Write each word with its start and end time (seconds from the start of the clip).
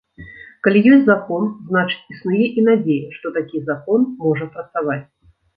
Калі 0.67 0.79
ёсць 0.93 1.03
закон, 1.09 1.43
значыць, 1.67 2.01
існуе 2.15 2.45
і 2.63 2.65
надзея, 2.71 3.13
што 3.19 3.35
такі 3.39 3.63
закон 3.71 4.11
можа 4.25 4.53
працаваць. 4.57 5.03